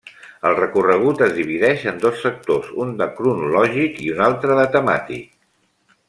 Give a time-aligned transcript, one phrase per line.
[0.51, 5.29] El recorregut es divideix en dos sectors, un de cronològic i un altre de temàtic.